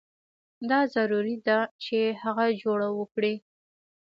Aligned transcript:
دا 0.69 0.79
ضروري 0.95 1.35
ده 1.47 1.59
چې 1.83 1.97
هغه 2.23 2.45
جوړه 2.63 2.87
وکړي. 2.99 3.35